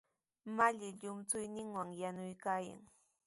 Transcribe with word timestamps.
Malli 0.55 0.89
llumchuyninwan 0.99 1.89
yanukuykan. 2.01 2.81